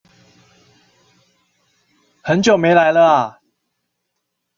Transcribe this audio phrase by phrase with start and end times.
[2.23, 3.39] 很久沒來了啊！